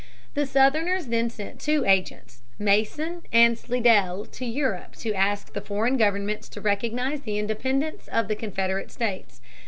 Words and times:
The 0.33 0.47
Southerners 0.47 1.05
then 1.09 1.29
sent 1.29 1.59
two 1.61 1.85
agents, 1.85 2.41
Mason 2.57 3.21
and 3.31 3.55
Slidell, 3.55 4.25
to 4.25 4.45
Europe 4.47 4.95
to 4.95 5.13
ask 5.13 5.53
the 5.53 5.61
foreign 5.61 5.95
governments 5.95 6.49
to 6.49 6.59
recognize 6.59 7.21
the 7.21 7.37
independence 7.37 8.07
of 8.07 8.27
the 8.27 8.35
Confederate 8.35 8.89
states. 8.89 9.41